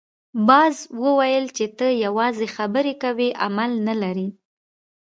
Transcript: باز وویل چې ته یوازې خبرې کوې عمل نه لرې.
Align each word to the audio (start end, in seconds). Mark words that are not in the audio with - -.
باز 0.47 0.75
وویل 1.03 1.45
چې 1.57 1.65
ته 1.77 1.87
یوازې 2.05 2.47
خبرې 2.55 2.93
کوې 3.03 3.29
عمل 3.43 3.71
نه 3.87 3.95
لرې. 4.01 4.27